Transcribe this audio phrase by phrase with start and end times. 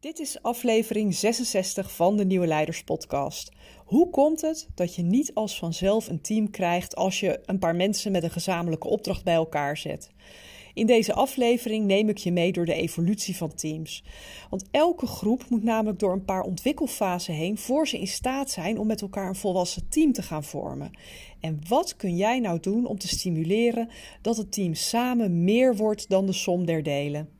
[0.00, 3.52] Dit is aflevering 66 van de Nieuwe Leiders Podcast.
[3.84, 7.76] Hoe komt het dat je niet als vanzelf een team krijgt als je een paar
[7.76, 10.10] mensen met een gezamenlijke opdracht bij elkaar zet?
[10.74, 14.04] In deze aflevering neem ik je mee door de evolutie van teams.
[14.50, 18.78] Want elke groep moet namelijk door een paar ontwikkelfasen heen voor ze in staat zijn
[18.78, 20.90] om met elkaar een volwassen team te gaan vormen.
[21.40, 23.88] En wat kun jij nou doen om te stimuleren
[24.22, 27.39] dat het team samen meer wordt dan de som der delen?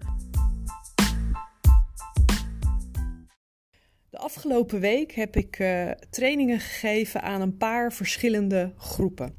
[4.21, 9.35] Afgelopen week heb ik uh, trainingen gegeven aan een paar verschillende groepen.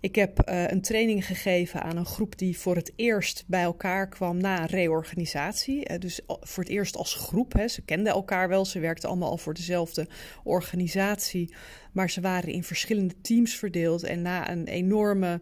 [0.00, 4.08] Ik heb uh, een training gegeven aan een groep die voor het eerst bij elkaar
[4.08, 5.90] kwam na een reorganisatie.
[5.90, 7.52] Uh, dus voor het eerst als groep.
[7.52, 7.68] Hè.
[7.68, 10.08] Ze kenden elkaar wel, ze werkten allemaal al voor dezelfde
[10.44, 11.54] organisatie.
[11.92, 14.02] Maar ze waren in verschillende teams verdeeld.
[14.02, 15.40] En na een enorme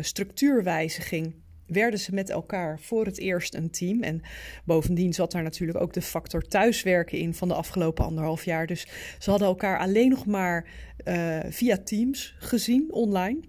[0.00, 1.34] structuurwijziging
[1.68, 4.02] werden ze met elkaar voor het eerst een team.
[4.02, 4.22] En
[4.64, 8.66] bovendien zat daar natuurlijk ook de factor thuiswerken in van de afgelopen anderhalf jaar.
[8.66, 8.86] Dus
[9.18, 10.66] ze hadden elkaar alleen nog maar
[11.04, 13.40] uh, via Teams gezien online.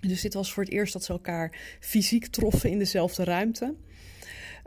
[0.00, 3.74] Dus dit was voor het eerst dat ze elkaar fysiek troffen in dezelfde ruimte.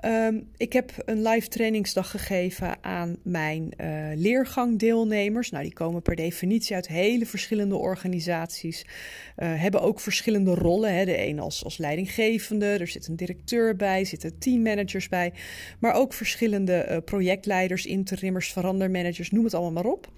[0.05, 5.49] Um, ik heb een live trainingsdag gegeven aan mijn uh, leergangdeelnemers.
[5.49, 8.85] Nou, die komen per definitie uit hele verschillende organisaties.
[9.37, 10.95] Uh, hebben ook verschillende rollen.
[10.95, 11.05] Hè.
[11.05, 15.33] De een als, als leidinggevende, er zit een directeur bij, zitten teammanagers bij.
[15.79, 20.11] Maar ook verschillende uh, projectleiders, interimmers, verandermanagers, noem het allemaal maar op.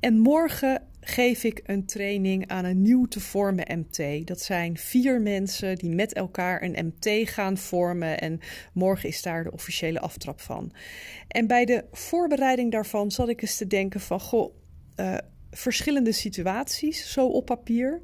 [0.00, 4.26] En morgen geef ik een training aan een nieuw te vormen MT.
[4.26, 8.20] Dat zijn vier mensen die met elkaar een MT gaan vormen.
[8.20, 8.40] En
[8.72, 10.72] morgen is daar de officiële aftrap van.
[11.28, 14.20] En bij de voorbereiding daarvan zat ik eens te denken van...
[14.20, 14.54] Goh,
[14.96, 15.16] uh,
[15.50, 18.02] verschillende situaties, zo op papier.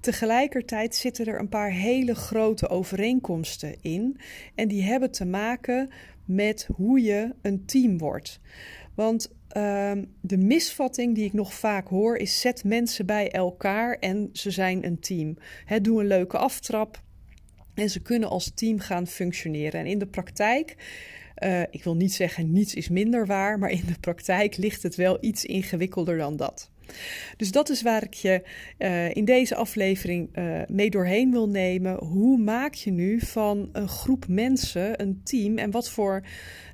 [0.00, 4.20] Tegelijkertijd zitten er een paar hele grote overeenkomsten in.
[4.54, 5.90] En die hebben te maken
[6.24, 8.40] met hoe je een team wordt.
[8.94, 14.28] Want Ehm, de misvatting die ik nog vaak hoor is: zet mensen bij elkaar en
[14.32, 15.36] ze zijn een team.
[15.82, 17.02] Doe een leuke aftrap
[17.74, 19.80] en ze kunnen als team gaan functioneren.
[19.80, 20.76] En in de praktijk,
[21.44, 24.94] uh, ik wil niet zeggen niets is minder waar, maar in de praktijk ligt het
[24.94, 26.70] wel iets ingewikkelder dan dat.
[27.36, 28.42] Dus dat is waar ik je
[28.78, 32.04] uh, in deze aflevering uh, mee doorheen wil nemen.
[32.04, 36.22] Hoe maak je nu van een groep mensen een team en wat voor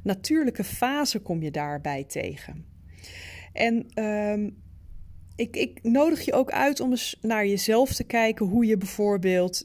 [0.03, 2.72] natuurlijke fase kom je daarbij tegen?
[3.53, 4.57] En um,
[5.37, 8.47] ik, ik, nodig je ook uit om eens naar jezelf te kijken.
[8.47, 9.65] Hoe je bijvoorbeeld,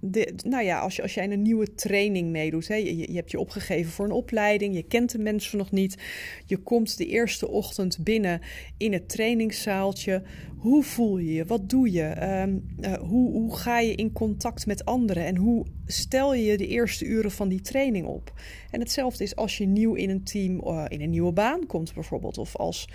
[0.00, 2.68] de, nou ja, als je, als jij een nieuwe training meedoet.
[2.68, 6.02] Hè, je, je hebt je opgegeven voor een opleiding, je kent de mensen nog niet.
[6.46, 8.40] Je komt de eerste ochtend binnen
[8.76, 10.22] in het trainingszaaltje.
[10.56, 11.44] Hoe voel je je?
[11.44, 12.40] Wat doe je?
[12.42, 15.24] Um, uh, hoe, hoe ga je in contact met anderen?
[15.24, 18.32] En hoe stel je de eerste uren van die training op?
[18.70, 21.94] En hetzelfde is als je nieuw in een team, uh, in een nieuwe baan komt
[21.94, 22.38] bijvoorbeeld.
[22.38, 22.88] Of als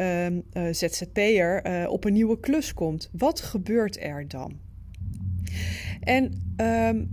[0.00, 0.68] um, uh,
[1.18, 3.10] Uh, op een nieuwe klus komt.
[3.12, 4.58] Wat gebeurt er dan?
[6.00, 7.10] En um,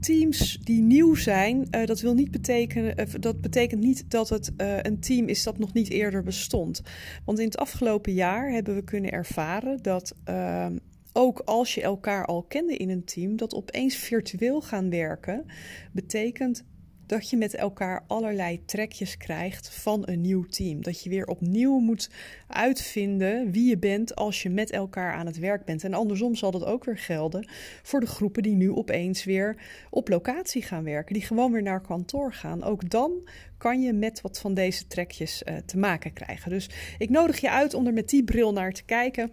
[0.00, 4.52] teams die nieuw zijn, uh, dat wil niet betekenen, uh, dat betekent niet dat het
[4.56, 6.82] een team is dat nog niet eerder bestond.
[7.24, 10.76] Want in het afgelopen jaar hebben we kunnen ervaren dat ehm,
[11.12, 15.44] ook als je elkaar al kende in een team, dat opeens virtueel gaan werken
[15.92, 16.64] betekent
[17.10, 20.82] dat je met elkaar allerlei trekjes krijgt van een nieuw team.
[20.82, 22.10] Dat je weer opnieuw moet
[22.46, 25.84] uitvinden wie je bent als je met elkaar aan het werk bent.
[25.84, 27.48] En andersom zal dat ook weer gelden
[27.82, 29.56] voor de groepen die nu opeens weer
[29.90, 32.62] op locatie gaan werken, die gewoon weer naar kantoor gaan.
[32.62, 33.28] Ook dan
[33.58, 36.50] kan je met wat van deze trekjes uh, te maken krijgen.
[36.50, 36.68] Dus
[36.98, 39.32] ik nodig je uit om er met die bril naar te kijken.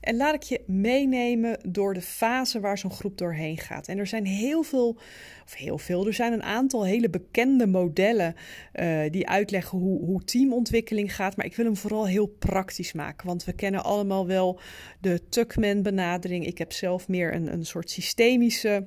[0.00, 3.88] En laat ik je meenemen door de fase waar zo'n groep doorheen gaat.
[3.88, 4.98] En er zijn heel veel,
[5.44, 8.34] of heel veel, er zijn een aantal hele bekende modellen
[8.74, 11.36] uh, die uitleggen hoe, hoe teamontwikkeling gaat.
[11.36, 13.26] Maar ik wil hem vooral heel praktisch maken.
[13.26, 14.60] Want we kennen allemaal wel
[15.00, 16.46] de Tuckman-benadering.
[16.46, 18.86] Ik heb zelf meer een, een soort systemische.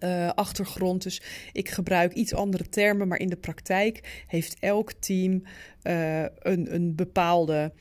[0.00, 1.02] Uh, achtergrond.
[1.02, 1.22] Dus
[1.52, 5.42] ik gebruik iets andere termen, maar in de praktijk heeft elk team
[5.82, 7.72] uh, een, een bepaalde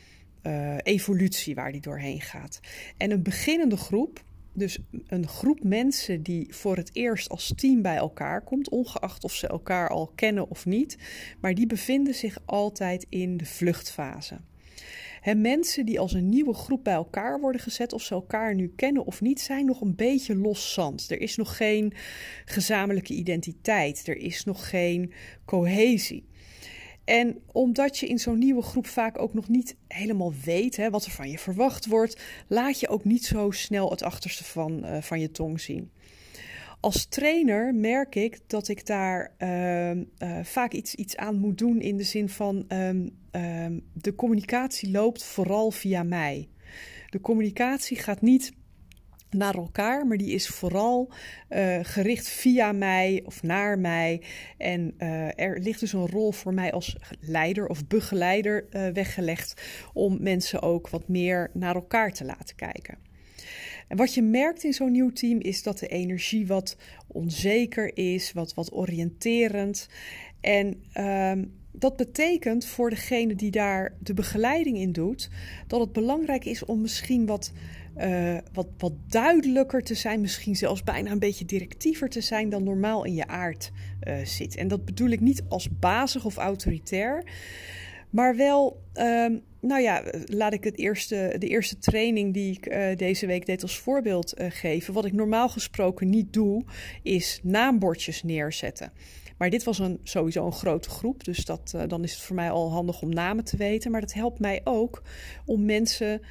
[0.83, 2.59] evolutie waar die doorheen gaat.
[2.97, 4.24] En een beginnende groep
[4.55, 9.33] dus een groep mensen die voor het eerst als team bij elkaar komt, ongeacht of
[9.33, 10.97] ze elkaar al kennen of niet,
[11.39, 14.39] maar die bevinden zich altijd in de vluchtfase.
[15.33, 19.05] Mensen die als een nieuwe groep bij elkaar worden gezet, of ze elkaar nu kennen
[19.05, 21.11] of niet, zijn nog een beetje los zand.
[21.11, 21.93] Er is nog geen
[22.45, 25.13] gezamenlijke identiteit, er is nog geen
[25.45, 26.25] cohesie.
[27.05, 31.05] En omdat je in zo'n nieuwe groep vaak ook nog niet helemaal weet hè, wat
[31.05, 35.01] er van je verwacht wordt, laat je ook niet zo snel het achterste van, uh,
[35.01, 35.91] van je tong zien.
[36.79, 40.03] Als trainer merk ik dat ik daar uh, uh,
[40.43, 43.11] vaak iets, iets aan moet doen in de zin van um,
[43.93, 46.47] de communicatie loopt vooral via mij.
[47.09, 48.53] De communicatie gaat niet
[49.35, 51.11] naar elkaar, maar die is vooral
[51.49, 54.21] uh, gericht via mij of naar mij.
[54.57, 59.61] En uh, er ligt dus een rol voor mij als leider of begeleider uh, weggelegd
[59.93, 62.97] om mensen ook wat meer naar elkaar te laten kijken.
[63.87, 66.77] En wat je merkt in zo'n nieuw team is dat de energie wat
[67.07, 69.89] onzeker is, wat, wat oriënterend.
[70.41, 71.31] En uh,
[71.71, 75.29] dat betekent voor degene die daar de begeleiding in doet,
[75.67, 77.51] dat het belangrijk is om misschien wat
[77.97, 82.63] uh, wat, wat duidelijker te zijn, misschien zelfs bijna een beetje directiever te zijn dan
[82.63, 83.71] normaal in je aard
[84.07, 84.55] uh, zit.
[84.55, 87.23] En dat bedoel ik niet als bazig of autoritair,
[88.09, 89.27] maar wel, uh,
[89.61, 93.61] nou ja, laat ik het eerste, de eerste training die ik uh, deze week deed
[93.61, 94.93] als voorbeeld geven.
[94.93, 96.63] Wat ik normaal gesproken niet doe,
[97.03, 98.91] is naambordjes neerzetten.
[99.37, 102.51] Maar dit was een, sowieso een grote groep, dus dat, dan is het voor mij
[102.51, 103.91] al handig om namen te weten.
[103.91, 105.03] Maar dat helpt mij ook
[105.45, 106.21] om mensen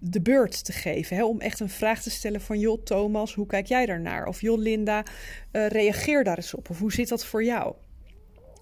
[0.00, 1.16] de beurt te geven.
[1.16, 1.24] Hè?
[1.24, 2.58] Om echt een vraag te stellen van...
[2.58, 4.26] joh, Thomas, hoe kijk jij daarnaar?
[4.26, 5.04] Of joh, Linda,
[5.52, 6.70] uh, reageer daar eens op.
[6.70, 7.74] Of hoe zit dat voor jou?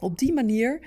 [0.01, 0.81] Op die manier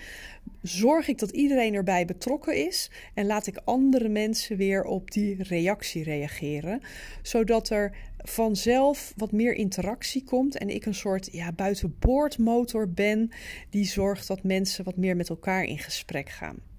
[0.62, 5.44] zorg ik dat iedereen erbij betrokken is en laat ik andere mensen weer op die
[5.44, 6.82] reactie reageren,
[7.22, 13.32] zodat er vanzelf wat meer interactie komt en ik een soort ja, buitenboordmotor ben
[13.70, 16.71] die zorgt dat mensen wat meer met elkaar in gesprek gaan.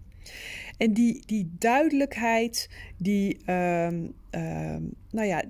[0.76, 5.42] En die, die duidelijkheid, die, um, um, nou ja,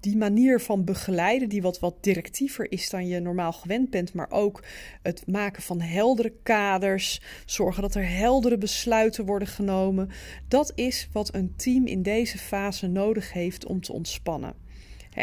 [0.00, 4.30] die, manier van begeleiden, die wat, wat directiever is dan je normaal gewend bent, maar
[4.30, 4.64] ook
[5.02, 10.10] het maken van heldere kaders, zorgen dat er heldere besluiten worden genomen,
[10.48, 14.54] dat is wat een team in deze fase nodig heeft om te ontspannen.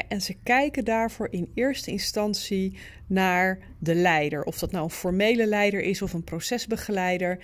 [0.07, 2.77] En ze kijken daarvoor in eerste instantie
[3.07, 4.43] naar de leider.
[4.43, 7.39] Of dat nou een formele leider is of een procesbegeleider.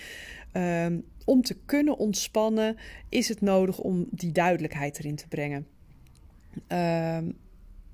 [0.53, 2.77] Um, om te kunnen ontspannen
[3.09, 5.67] is het nodig om die duidelijkheid erin te brengen.
[6.71, 7.17] Uh,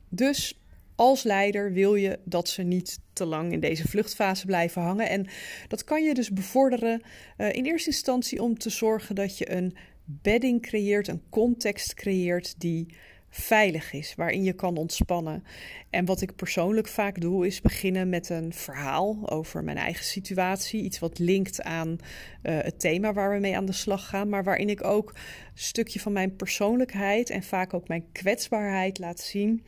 [0.10, 0.60] dus
[0.96, 5.10] als leider wil je dat ze niet te lang in deze vluchtfase blijven hangen.
[5.10, 5.28] En
[5.68, 7.02] dat kan je dus bevorderen
[7.38, 12.60] uh, in eerste instantie om te zorgen dat je een bedding creëert, een context creëert
[12.60, 12.96] die
[13.30, 15.44] veilig is, waarin je kan ontspannen.
[15.90, 20.84] En wat ik persoonlijk vaak doe, is beginnen met een verhaal over mijn eigen situatie.
[20.84, 21.98] Iets wat linkt aan uh,
[22.62, 26.00] het thema waar we mee aan de slag gaan, maar waarin ik ook een stukje
[26.00, 29.64] van mijn persoonlijkheid en vaak ook mijn kwetsbaarheid laat zien.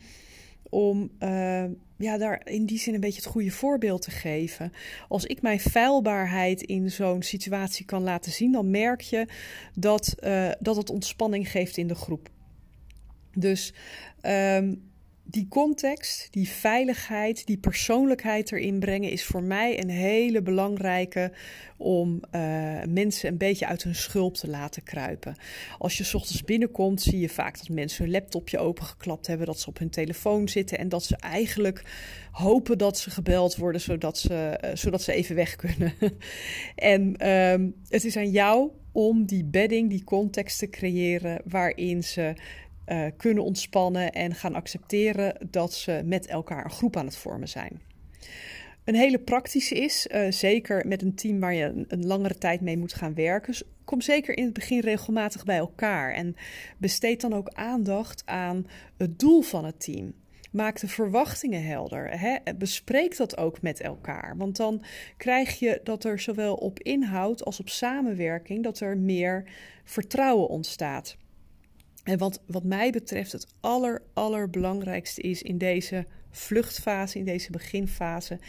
[0.69, 1.63] Om uh,
[1.97, 4.71] ja, daar in die zin een beetje het goede voorbeeld te geven.
[5.07, 9.25] Als ik mijn feilbaarheid in zo'n situatie kan laten zien, dan merk je
[9.75, 12.29] dat, uh, dat het ontspanning geeft in de groep.
[13.33, 13.73] Dus
[14.21, 14.91] um,
[15.31, 21.31] die context, die veiligheid, die persoonlijkheid erin brengen is voor mij een hele belangrijke
[21.77, 22.41] om uh,
[22.89, 25.35] mensen een beetje uit hun schulp te laten kruipen.
[25.77, 29.59] Als je s ochtends binnenkomt, zie je vaak dat mensen hun laptopje opengeklapt hebben, dat
[29.59, 31.83] ze op hun telefoon zitten en dat ze eigenlijk
[32.31, 35.93] hopen dat ze gebeld worden zodat ze, uh, zodat ze even weg kunnen.
[36.75, 42.33] en um, het is aan jou om die bedding, die context te creëren waarin ze
[42.91, 47.49] uh, kunnen ontspannen en gaan accepteren dat ze met elkaar een groep aan het vormen
[47.49, 47.81] zijn.
[48.83, 52.61] Een hele praktische is, uh, zeker met een team waar je een, een, langere tijd
[52.61, 53.55] mee moet gaan werken,
[53.85, 56.35] kom zeker in het begin regelmatig bij elkaar en
[56.77, 58.67] besteed dan ook aandacht aan
[58.97, 60.13] het doel van het team.
[60.51, 62.19] Maak de verwachtingen helder.
[62.19, 62.53] Hè?
[62.55, 64.37] Bespreek dat ook met elkaar.
[64.37, 64.83] Want dan
[65.17, 69.49] krijg je dat er zowel op inhoud als op samenwerking dat er meer
[69.83, 71.17] vertrouwen ontstaat.
[72.03, 78.39] En wat, wat mij betreft het aller, allerbelangrijkste is in deze vluchtfase, in deze beginfase,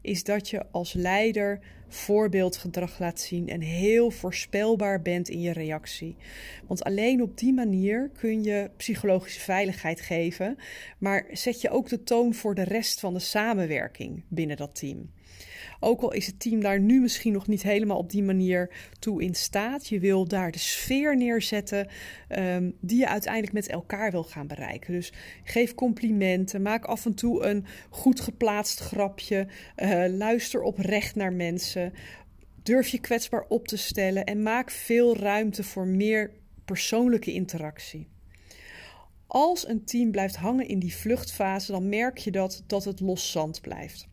[0.00, 6.16] is dat je als leider voorbeeldgedrag laat zien en heel voorspelbaar bent in je reactie.
[6.66, 10.56] Want alleen op die manier kun je psychologische veiligheid geven,
[10.98, 15.10] maar zet je ook de toon voor de rest van de samenwerking binnen dat team.
[15.84, 19.22] Ook al is het team daar nu misschien nog niet helemaal op die manier toe
[19.22, 19.88] in staat.
[19.88, 21.88] Je wil daar de sfeer neerzetten
[22.28, 24.92] ehm, die je uiteindelijk met elkaar wil gaan bereiken.
[24.92, 25.12] Dus
[25.44, 29.46] geef complimenten, maak af en toe een goed geplaatst grapje,
[29.76, 31.92] uh, luister oprecht naar mensen.
[32.62, 36.30] Durf je kwetsbaar op te stellen en maak veel ruimte voor meer
[36.64, 38.08] persoonlijke interactie.
[39.26, 43.30] Als een team blijft hangen in die vluchtfase, dan merk je dat, dat het los
[43.30, 44.10] zand blijft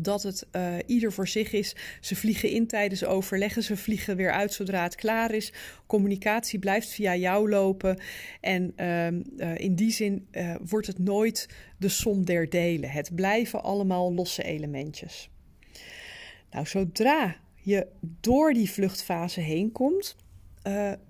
[0.00, 1.76] dat het uh, ieder voor zich is.
[2.00, 5.52] Ze vliegen in tijdens overleggen, ze vliegen weer uit zodra het klaar is.
[5.86, 8.00] Communicatie blijft via jou lopen.
[8.40, 11.48] En uh, uh, in die zin uh, wordt het nooit
[11.78, 12.90] de som der delen.
[12.90, 15.30] Het blijven allemaal losse elementjes.
[16.50, 20.16] Nou, zodra je door die vluchtfase heen komt,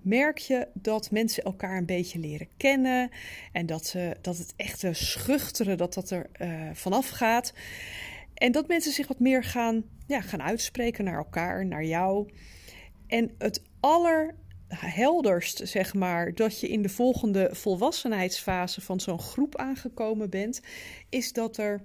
[0.02, 3.10] merk je dat mensen elkaar een beetje leren kennen.
[3.52, 6.30] En dat, ze, dat het echte schuchteren, dat dat er
[6.72, 7.52] vanaf gaat.
[8.36, 12.32] En dat mensen zich wat meer gaan, ja, gaan uitspreken naar elkaar, naar jou.
[13.06, 20.30] En het allerhelderst, zeg maar, dat je in de volgende volwassenheidsfase van zo'n groep aangekomen
[20.30, 20.60] bent,
[21.08, 21.84] is dat er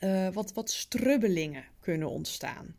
[0.00, 2.76] uh, wat, wat strubbelingen kunnen ontstaan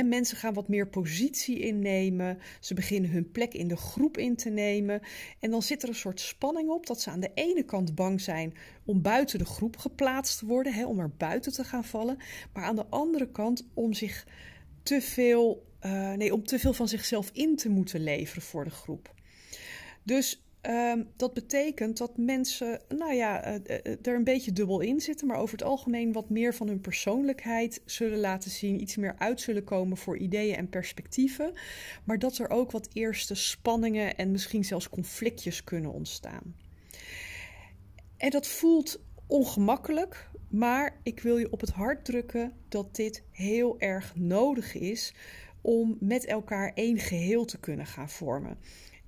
[0.00, 2.38] mensen gaan wat meer positie innemen.
[2.60, 5.00] Ze beginnen hun plek in de groep in te nemen.
[5.40, 8.20] En dan zit er een soort spanning op dat ze aan de ene kant bang
[8.20, 12.16] zijn om buiten de groep geplaatst te worden, om er buiten te gaan vallen.
[12.52, 14.26] Maar aan de andere kant om zich
[14.82, 18.70] te veel, uh, nee, om te veel van zichzelf in te moeten leveren voor de
[18.70, 19.14] groep.
[20.02, 25.26] Dus Um, dat betekent dat mensen, nou ja, uh, er een beetje dubbel in zitten,
[25.26, 29.40] maar over het algemeen wat meer van hun persoonlijkheid zullen laten zien, iets meer uit
[29.40, 31.52] zullen komen voor ideeën en perspectieven,
[32.04, 36.56] maar dat er ook wat eerste spanningen en misschien zelfs conflictjes kunnen ontstaan.
[38.16, 43.80] En dat voelt ongemakkelijk, maar ik wil je op het hart drukken dat dit heel
[43.80, 45.14] erg nodig is
[45.60, 48.58] om met elkaar één geheel te kunnen gaan vormen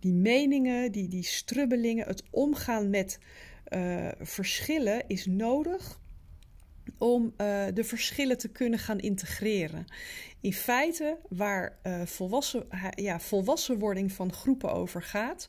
[0.05, 3.19] die meningen, die, die strubbelingen, het omgaan met
[3.69, 6.01] uh, verschillen is nodig
[6.99, 9.85] om uh, de verschillen te kunnen gaan integreren.
[10.41, 15.49] In feite, waar uh, volwassen, ja, volwassenwording van groepen over gaat,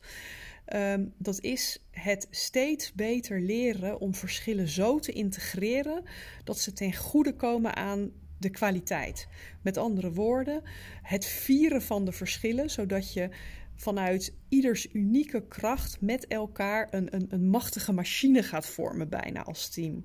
[0.74, 6.02] um, dat is het steeds beter leren om verschillen zo te integreren
[6.44, 9.28] dat ze ten goede komen aan de kwaliteit.
[9.62, 10.62] Met andere woorden,
[11.02, 13.28] het vieren van de verschillen, zodat je
[13.76, 19.68] vanuit ieders unieke kracht met elkaar een, een, een machtige machine gaat vormen, bijna als
[19.68, 20.04] team.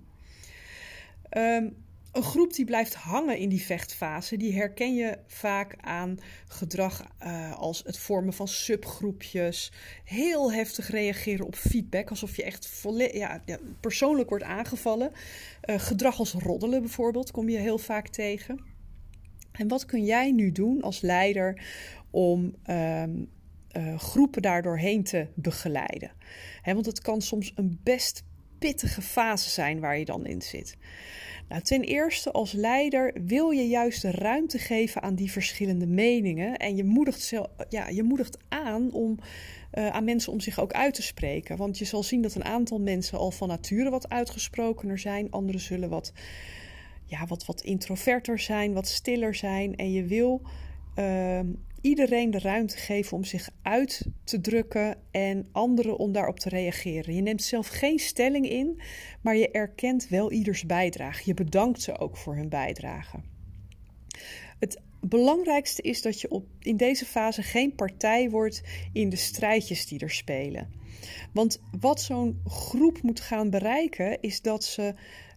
[1.38, 1.76] Um,
[2.12, 7.60] een groep die blijft hangen in die vechtfase, die herken je vaak aan gedrag uh,
[7.60, 9.72] als het vormen van subgroepjes,
[10.04, 15.12] heel heftig reageren op feedback, alsof je echt ja, ja, persoonlijk wordt aangevallen.
[15.66, 18.64] Uh, gedrag als roddelen bijvoorbeeld kom je heel vaak tegen.
[19.52, 21.62] En wat kun jij nu doen als leider
[22.10, 23.30] om um,
[23.78, 26.12] uh, groepen daardoorheen te begeleiden.
[26.64, 28.24] want het kan soms een best
[28.60, 30.78] pittige fase zijn waar je dan in zit.
[31.52, 36.58] Nou, ten eerste, als leider wil je juist de ruimte geven aan die verschillende meningen.
[36.58, 37.34] En je moedigt,
[37.70, 39.20] ja, je moedigt aan om,
[39.74, 41.58] uh, aan mensen om zich ook uit te spreken.
[41.58, 45.32] Want je zal zien dat een aantal mensen al van nature wat uitgesprokener zijn.
[45.32, 46.14] Anderen zullen wat,
[47.06, 49.76] ja, wat, wat introverter zijn, wat stiller zijn.
[49.76, 50.42] En je wil
[51.00, 51.40] uh,
[51.82, 57.16] iedereen de ruimte geven om zich uit te drukken en anderen om daarop te reageren.
[57.16, 58.82] Je neemt zelf geen stelling in,
[59.22, 61.22] maar je erkent wel ieders bijdrage.
[61.26, 63.20] Je bedankt ze ook voor hun bijdrage.
[64.60, 68.62] Het belangrijkste is dat je op, in deze fase geen partij wordt
[68.94, 70.80] in de strijdjes die er spelen.
[71.34, 74.94] Want wat zo'n groep moet gaan bereiken, is dat ze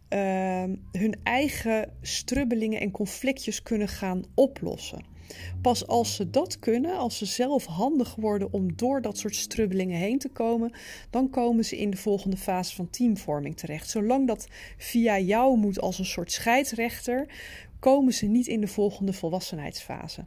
[0.08, 5.13] uh, hun eigen strubbelingen en conflictjes kunnen gaan oplossen.
[5.62, 9.98] Pas als ze dat kunnen, als ze zelf handig worden om door dat soort strubbelingen
[9.98, 10.72] heen te komen,
[11.10, 13.90] dan komen ze in de volgende fase van teamvorming terecht.
[13.90, 17.26] Zolang dat via jou moet als een soort scheidsrechter,
[17.78, 20.22] komen ze niet in de volgende volwassenheidsfase.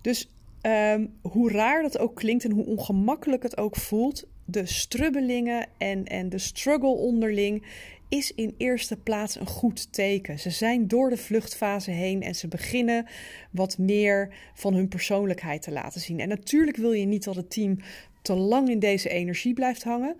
[0.00, 0.28] Dus
[0.62, 6.04] um, hoe raar dat ook klinkt en hoe ongemakkelijk het ook voelt, de strubbelingen en,
[6.04, 7.64] en de struggle onderling
[8.08, 10.38] is in eerste plaats een goed teken.
[10.38, 13.06] Ze zijn door de vluchtfase heen en ze beginnen
[13.50, 16.20] wat meer van hun persoonlijkheid te laten zien.
[16.20, 17.78] En natuurlijk wil je niet dat het team
[18.22, 20.16] te lang in deze energie blijft hangen.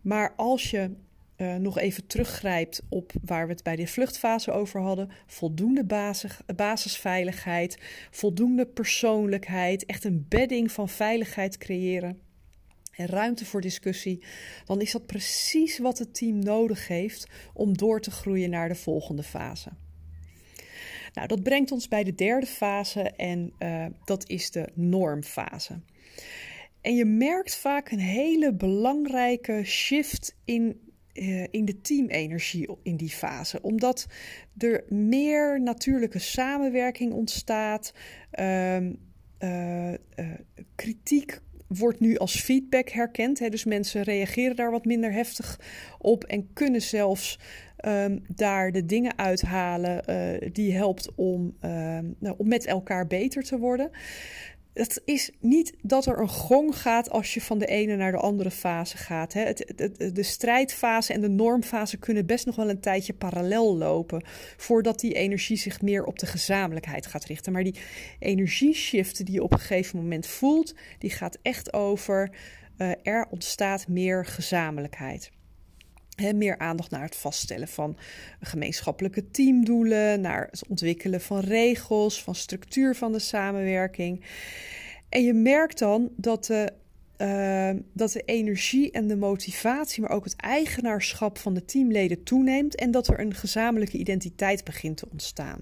[0.00, 0.90] Maar als je
[1.36, 5.10] uh, nog even teruggrijpt op waar we het bij de vluchtfase over hadden.
[5.26, 7.78] Voldoende basis, basisveiligheid,
[8.10, 12.20] voldoende persoonlijkheid, echt een bedding van veiligheid creëren
[12.98, 14.22] en ruimte voor discussie,
[14.64, 18.74] dan is dat precies wat het team nodig heeft om door te groeien naar de
[18.74, 19.70] volgende fase.
[21.14, 25.80] Nou, dat brengt ons bij de derde fase en uh, dat is de normfase.
[26.80, 30.80] En je merkt vaak een hele belangrijke shift in
[31.12, 33.62] uh, in de teamenergie in die fase.
[33.62, 34.06] Omdat
[34.58, 37.92] er meer natuurlijke samenwerking ontstaat.
[38.40, 38.80] Uh,
[39.38, 39.92] uh,
[40.74, 43.38] kritiek wordt nu als feedback herkend.
[43.38, 43.48] Hè?
[43.48, 45.60] Dus mensen reageren daar wat minder heftig
[45.98, 47.38] op en kunnen zelfs
[47.86, 53.42] um, daar de dingen uithalen uh, die helpt om, uh, nou, om met elkaar beter
[53.42, 53.90] te worden
[54.78, 58.18] het is niet dat er een gong gaat als je van de ene naar de
[58.18, 59.32] andere fase gaat.
[59.32, 59.40] Hè.
[59.40, 59.74] Het,
[60.14, 64.22] de strijdfase en de normfase kunnen best nog wel een tijdje parallel lopen.
[64.56, 67.52] Voordat die energie zich meer op de gezamenlijkheid gaat richten.
[67.52, 67.80] Maar die
[68.18, 72.30] energieshift die je op een gegeven moment voelt, die gaat echt over
[72.78, 75.30] uh, er ontstaat meer gezamenlijkheid
[76.34, 77.96] meer aandacht naar het vaststellen van
[78.40, 84.24] gemeenschappelijke teamdoelen, naar het ontwikkelen van regels, van structuur van de samenwerking.
[85.08, 86.72] En je merkt dan dat de,
[87.18, 92.74] uh, dat de energie en de motivatie, maar ook het eigenaarschap van de teamleden toeneemt
[92.74, 95.60] en dat er een gezamenlijke identiteit begint te ontstaan.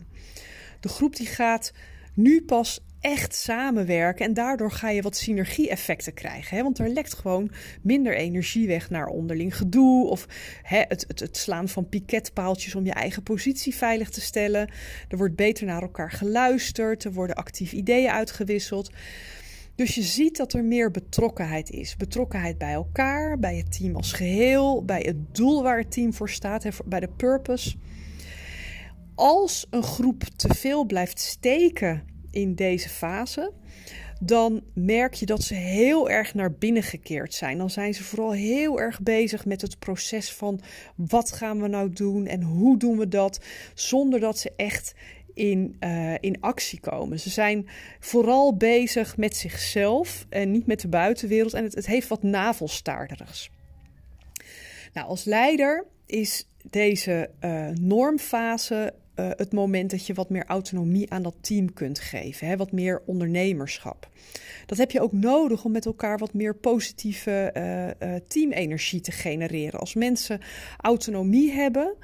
[0.81, 1.73] De groep die gaat
[2.15, 4.27] nu pas echt samenwerken.
[4.27, 6.57] En daardoor ga je wat synergie-effecten krijgen.
[6.57, 6.63] Hè?
[6.63, 7.51] Want er lekt gewoon
[7.83, 10.07] minder energie weg naar onderling gedoe.
[10.07, 10.27] Of
[10.63, 14.71] hè, het, het, het, slaan van piketpaaltjes om je eigen positie veilig te stellen.
[15.09, 17.05] Er wordt beter naar elkaar geluisterd.
[17.05, 18.91] Er worden actief ideeën uitgewisseld.
[19.75, 21.97] Dus je ziet dat er meer betrokkenheid is.
[21.97, 26.31] Betrokkenheid bij elkaar, bij het team als geheel, bij het doel waar het team voor
[26.31, 27.77] staat, bij de purpose.
[29.15, 33.53] Als een groep te veel blijft steken in deze fase,
[34.21, 37.59] dan merk je dat ze heel erg naar binnen gekeerd zijn.
[37.59, 40.61] Dan zijn ze vooral heel erg bezig met het proces van
[40.95, 43.41] wat gaan we nou doen en hoe doen we dat,
[43.75, 44.95] zonder dat ze echt
[45.35, 47.21] in, uh, in actie komen.
[47.21, 47.69] Ze zijn
[48.01, 51.55] vooral bezig met zichzelf en niet met de buitenwereld.
[51.55, 53.51] En het, het heeft wat navelstaarderigs.
[54.93, 61.11] Nou, als leider is deze uh, normfase uh, het moment dat je wat meer autonomie
[61.11, 62.47] aan dat team kunt geven.
[62.47, 62.57] Hè?
[62.57, 64.09] Wat meer ondernemerschap.
[64.67, 69.13] Dat heb je ook nodig om met elkaar wat meer positieve uh, uh, teamenergie te
[69.13, 69.81] genereren.
[69.81, 70.41] Als mensen
[70.77, 71.95] autonomie hebben,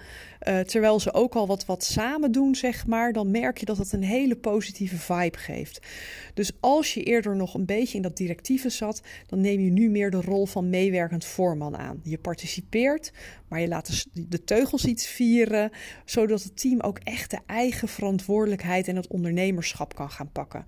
[0.66, 3.92] terwijl ze ook al wat, wat samen doen, zeg maar, dan merk je dat het
[3.92, 5.86] een hele positieve vibe geeft.
[6.34, 9.90] Dus als je eerder nog een beetje in dat directieve zat, dan neem je nu
[9.90, 12.00] meer de rol van meewerkend voorman aan.
[12.02, 13.12] Je participeert,
[13.48, 15.70] maar je laat de, de teugels iets vieren,
[16.04, 20.64] zodat het team ook echt de eigen verantwoordelijkheid en het ondernemerschap kan gaan pakken.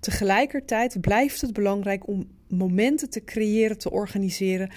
[0.00, 4.70] Tegelijkertijd blijft het belangrijk om momenten te creëren, te organiseren,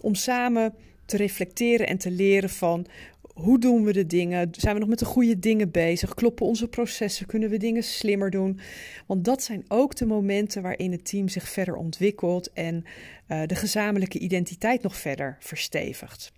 [0.00, 2.86] om samen te reflecteren en te leren van
[3.34, 4.48] hoe doen we de dingen?
[4.52, 6.14] Zijn we nog met de goede dingen bezig?
[6.14, 7.26] Kloppen onze processen?
[7.26, 8.60] Kunnen we dingen slimmer doen?
[9.06, 12.84] Want dat zijn ook de momenten waarin het team zich verder ontwikkelt en
[13.28, 16.32] uh, de gezamenlijke identiteit nog verder verstevigt.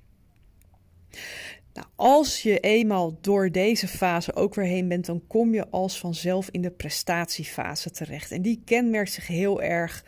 [1.74, 5.98] Nou, als je eenmaal door deze fase ook weer heen bent, dan kom je als
[5.98, 8.30] vanzelf in de prestatiefase terecht.
[8.30, 10.04] En die kenmerkt zich heel erg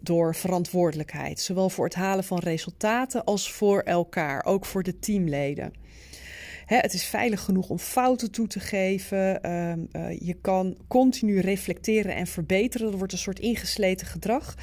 [0.00, 5.72] door verantwoordelijkheid, zowel voor het halen van resultaten als voor elkaar, ook voor de teamleden.
[6.66, 9.50] Het is veilig genoeg om fouten toe te geven.
[9.50, 12.86] Um, uh, je kan continu reflecteren en verbeteren.
[12.86, 14.54] Dat wordt een soort ingesleten gedrag.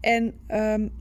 [0.00, 0.92] En um,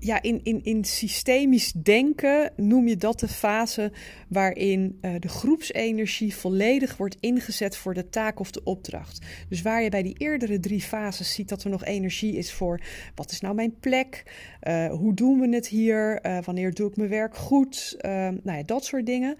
[0.00, 3.92] ja, in, in, in systemisch denken noem je dat de fase
[4.28, 9.26] waarin uh, de groepsenergie volledig wordt ingezet voor de taak of de opdracht.
[9.48, 12.80] Dus waar je bij die eerdere drie fases ziet dat er nog energie is voor
[13.14, 14.22] wat is nou mijn plek,
[14.62, 18.62] uh, hoe doen we het hier, uh, wanneer doe ik mijn werk goed, nou ja,
[18.62, 19.36] dat soort dingen,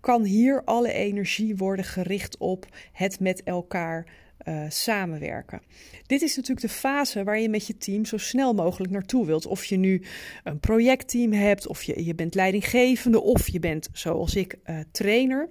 [0.00, 4.06] kan hier alle energie worden gericht op het met elkaar
[4.48, 5.60] uh, samenwerken.
[6.06, 9.46] Dit is natuurlijk de fase waar je met je team zo snel mogelijk naartoe wilt.
[9.46, 10.02] Of je nu
[10.44, 15.48] een projectteam hebt, of je, je bent leidinggevende, of je bent, zoals ik, uh, trainer.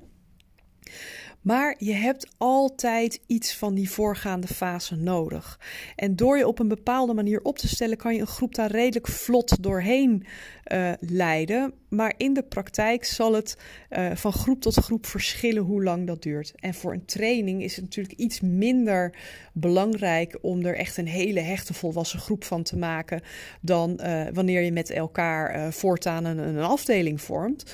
[1.44, 5.60] Maar je hebt altijd iets van die voorgaande fase nodig.
[5.96, 8.72] En door je op een bepaalde manier op te stellen, kan je een groep daar
[8.72, 10.26] redelijk vlot doorheen
[10.74, 11.74] uh, leiden.
[11.90, 13.58] Maar in de praktijk zal het
[13.90, 16.54] uh, van groep tot groep verschillen hoe lang dat duurt.
[16.56, 19.16] En voor een training is het natuurlijk iets minder
[19.54, 23.22] belangrijk om er echt een hele hechte volwassen groep van te maken.
[23.62, 27.74] dan uh, wanneer je met elkaar voortaan een, een afdeling vormt.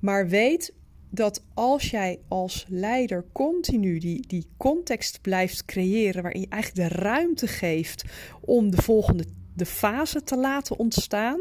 [0.00, 0.72] Maar weet
[1.16, 6.96] dat als jij als leider continu die, die context blijft creëren, waarin je eigenlijk de
[6.96, 8.04] ruimte geeft
[8.40, 9.24] om de volgende
[9.54, 11.40] de fase te laten ontstaan,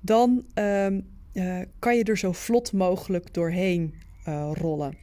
[0.00, 0.86] dan uh,
[1.32, 3.94] uh, kan je er zo vlot mogelijk doorheen
[4.28, 4.96] uh, rollen.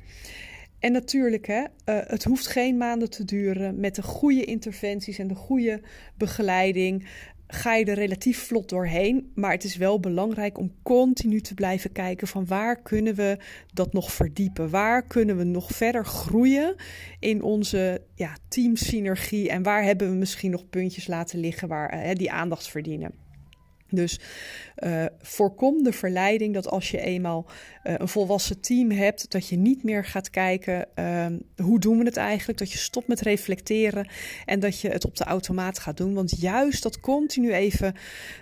[0.80, 3.80] En natuurlijk, hè, uh, het hoeft geen maanden te duren.
[3.80, 5.82] Met de goede interventies en de goede
[6.18, 7.08] begeleiding
[7.48, 9.32] ga je er relatief vlot doorheen.
[9.36, 13.38] Maar het is wel belangrijk om continu te blijven kijken van waar kunnen we
[13.74, 14.70] dat nog verdiepen?
[14.70, 16.76] Waar kunnen we nog verder groeien
[17.20, 19.50] in onze ja, teamsynergie?
[19.50, 23.25] En waar hebben we misschien nog puntjes laten liggen waar, uh, die aandacht verdienen?
[23.96, 24.20] Dus
[24.84, 29.58] uh, voorkom de verleiding dat als je eenmaal uh, een volwassen team hebt, dat je
[29.58, 32.60] niet meer gaat kijken uh, hoe doen we het eigenlijk.
[32.60, 34.08] Dat je stopt met reflecteren
[34.46, 36.14] en dat je het op de automaat gaat doen.
[36.14, 37.94] Want juist dat continu even,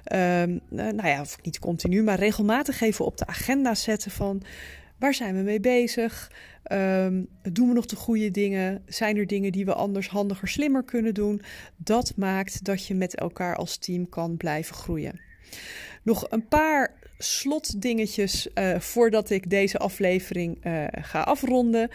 [0.04, 4.42] ehm, eh, nou ja, of niet continu, maar regelmatig even op de agenda zetten van
[5.00, 6.32] waar zijn we mee bezig?
[6.72, 8.84] Um, doen we nog de goede dingen?
[8.86, 11.42] Zijn er dingen die we anders handiger, slimmer kunnen doen?
[11.78, 15.20] Dat maakt dat je met elkaar als team kan blijven groeien.
[16.04, 21.90] Nog een paar slotdingetjes uh, voordat ik deze aflevering uh, ga afronden.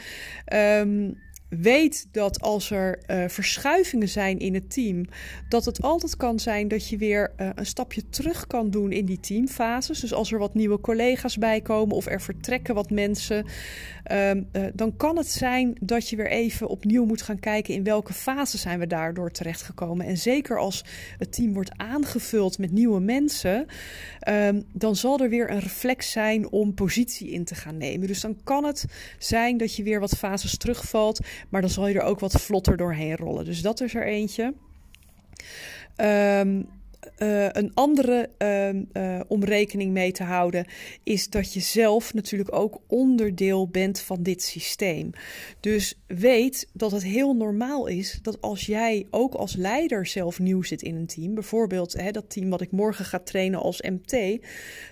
[0.52, 5.04] Um, weet dat als er uh, verschuivingen zijn in het team,
[5.48, 9.04] dat het altijd kan zijn dat je weer uh, een stapje terug kan doen in
[9.04, 10.00] die teamfases.
[10.00, 13.46] Dus als er wat nieuwe collega's bij komen of er vertrekken wat mensen,
[14.12, 17.84] um, uh, dan kan het zijn dat je weer even opnieuw moet gaan kijken in
[17.84, 20.06] welke fase zijn we daardoor terechtgekomen.
[20.06, 20.84] En zeker als
[21.18, 23.66] het team wordt aangevuld met nieuwe mensen,
[24.28, 28.06] um, dan zal er weer een reflex zijn om positie in te gaan nemen.
[28.06, 28.84] Dus dan kan het
[29.18, 31.20] zijn dat je weer wat fases terugvalt.
[31.48, 33.44] Maar dan zal je er ook wat vlotter doorheen rollen.
[33.44, 34.54] Dus dat is er eentje.
[35.96, 36.68] Um,
[37.18, 40.66] uh, een andere uh, uh, om rekening mee te houden
[41.02, 45.10] is dat je zelf natuurlijk ook onderdeel bent van dit systeem.
[45.60, 50.62] Dus weet dat het heel normaal is dat als jij ook als leider zelf nieuw
[50.62, 54.38] zit in een team, bijvoorbeeld hè, dat team wat ik morgen ga trainen als MT,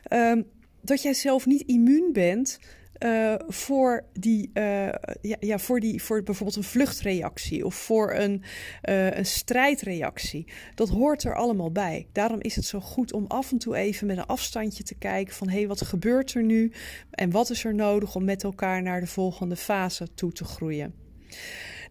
[0.02, 0.42] ehm,
[0.80, 2.59] dat jij zelf niet immuun bent
[3.04, 4.88] uh, voor, die, uh,
[5.20, 8.42] ja, ja, voor, die, voor bijvoorbeeld een vluchtreactie of voor een,
[8.88, 10.46] uh, een strijdreactie.
[10.74, 12.06] Dat hoort er allemaal bij.
[12.12, 15.35] Daarom is het zo goed om af en toe even met een afstandje te kijken
[15.35, 16.72] van hé, hey, wat gebeurt er nu
[17.11, 20.94] en wat is er nodig om met elkaar naar de volgende fase toe te groeien.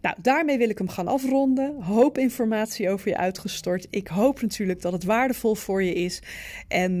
[0.02, 1.82] Nou, daarmee wil ik hem gaan afronden.
[1.82, 3.86] Hoop informatie over je uitgestort.
[3.90, 6.22] Ik hoop natuurlijk dat het waardevol voor je is.
[6.68, 7.00] En